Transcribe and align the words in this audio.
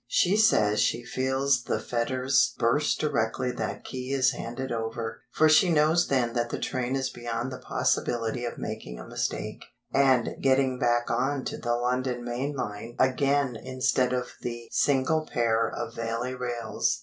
She 0.07 0.35
says 0.35 0.79
she 0.79 1.05
feels 1.05 1.65
the 1.65 1.79
fetters 1.79 2.55
burst 2.57 2.99
directly 2.99 3.51
that 3.51 3.83
key 3.83 4.11
is 4.13 4.31
handed 4.31 4.71
over, 4.71 5.21
for 5.31 5.47
she 5.47 5.69
knows 5.71 6.07
then 6.07 6.33
that 6.33 6.49
the 6.49 6.57
train 6.57 6.95
is 6.95 7.11
beyond 7.11 7.51
the 7.51 7.59
possibility 7.61 8.43
of 8.43 8.57
making 8.57 8.97
a 8.97 9.07
mistake, 9.07 9.63
and 9.93 10.37
getting 10.41 10.79
back 10.79 11.11
on 11.11 11.45
to 11.45 11.57
the 11.59 11.75
London 11.75 12.23
main 12.23 12.55
line 12.55 12.95
again 12.97 13.55
instead 13.55 14.11
of 14.11 14.31
the 14.41 14.67
single 14.71 15.27
pair 15.31 15.69
of 15.69 15.93
Valley 15.93 16.33
rails. 16.33 16.99